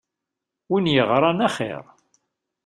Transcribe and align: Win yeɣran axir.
Win 0.69 0.91
yeɣran 0.95 1.39
axir. 1.47 1.83